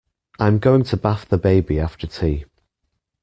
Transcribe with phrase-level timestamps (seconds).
[0.39, 2.45] I'm going to bath the baby after tea